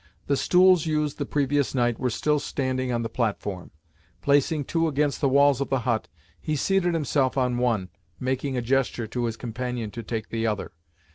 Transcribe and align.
The 0.25 0.35
stools 0.35 0.87
used 0.87 1.19
the 1.19 1.27
previous 1.27 1.75
night 1.75 1.99
were 1.99 2.09
still 2.09 2.39
standing 2.39 2.91
on 2.91 3.03
the 3.03 3.07
platform; 3.07 3.69
placing 4.23 4.63
two 4.65 4.87
against 4.87 5.21
the 5.21 5.29
walls 5.29 5.61
of 5.61 5.69
the 5.69 5.81
hut, 5.81 6.07
he 6.41 6.55
seated 6.55 6.95
himself 6.95 7.37
on 7.37 7.59
one, 7.59 7.89
making 8.19 8.57
a 8.57 8.63
gesture 8.63 9.05
to 9.05 9.25
his 9.25 9.37
companion 9.37 9.91
to 9.91 10.01
take 10.01 10.29
the 10.29 10.47
other. 10.47 10.71